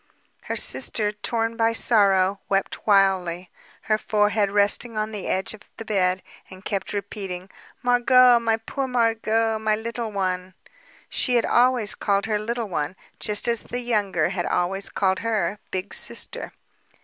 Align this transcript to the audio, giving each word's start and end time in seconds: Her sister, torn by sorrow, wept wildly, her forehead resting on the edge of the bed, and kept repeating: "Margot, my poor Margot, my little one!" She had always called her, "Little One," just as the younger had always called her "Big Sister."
Her 0.45 0.55
sister, 0.55 1.11
torn 1.11 1.55
by 1.55 1.73
sorrow, 1.73 2.39
wept 2.49 2.87
wildly, 2.87 3.51
her 3.81 3.99
forehead 3.99 4.49
resting 4.49 4.97
on 4.97 5.11
the 5.11 5.27
edge 5.27 5.53
of 5.53 5.69
the 5.77 5.85
bed, 5.85 6.23
and 6.49 6.65
kept 6.65 6.91
repeating: 6.91 7.51
"Margot, 7.83 8.39
my 8.39 8.57
poor 8.57 8.87
Margot, 8.87 9.59
my 9.59 9.75
little 9.75 10.11
one!" 10.11 10.55
She 11.07 11.35
had 11.35 11.45
always 11.45 11.93
called 11.93 12.25
her, 12.25 12.39
"Little 12.39 12.67
One," 12.67 12.95
just 13.19 13.47
as 13.47 13.61
the 13.61 13.81
younger 13.81 14.29
had 14.29 14.47
always 14.47 14.89
called 14.89 15.19
her 15.19 15.59
"Big 15.69 15.93
Sister." 15.93 16.51